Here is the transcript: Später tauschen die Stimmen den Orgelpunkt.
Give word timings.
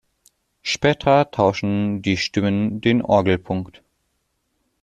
Später 0.63 1.29
tauschen 1.29 2.01
die 2.01 2.17
Stimmen 2.17 2.81
den 2.81 3.03
Orgelpunkt. 3.03 3.83